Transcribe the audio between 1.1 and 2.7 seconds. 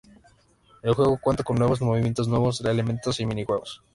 cuenta con nuevos movimientos, nuevos